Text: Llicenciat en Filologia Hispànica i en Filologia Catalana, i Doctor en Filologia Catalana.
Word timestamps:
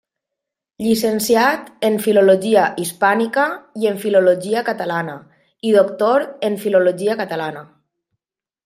Llicenciat 0.85 1.67
en 1.89 1.97
Filologia 2.05 2.63
Hispànica 2.85 3.45
i 3.83 3.91
en 3.91 4.01
Filologia 4.07 4.65
Catalana, 4.71 5.19
i 5.71 5.77
Doctor 5.79 6.31
en 6.51 6.61
Filologia 6.67 7.23
Catalana. 7.23 7.65